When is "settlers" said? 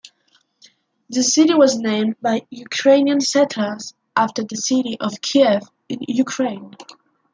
3.21-3.93